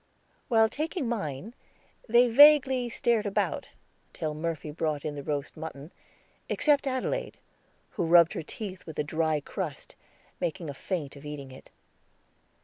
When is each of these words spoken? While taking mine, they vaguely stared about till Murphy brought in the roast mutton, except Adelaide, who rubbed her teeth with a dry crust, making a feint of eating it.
While 0.47 0.67
taking 0.67 1.07
mine, 1.07 1.53
they 2.09 2.27
vaguely 2.27 2.89
stared 2.89 3.27
about 3.27 3.67
till 4.13 4.33
Murphy 4.33 4.71
brought 4.71 5.05
in 5.05 5.13
the 5.13 5.21
roast 5.21 5.55
mutton, 5.55 5.91
except 6.49 6.87
Adelaide, 6.87 7.37
who 7.91 8.05
rubbed 8.07 8.33
her 8.33 8.41
teeth 8.41 8.87
with 8.87 8.97
a 8.97 9.03
dry 9.03 9.41
crust, 9.41 9.95
making 10.39 10.71
a 10.71 10.73
feint 10.73 11.15
of 11.15 11.23
eating 11.23 11.51
it. 11.51 11.69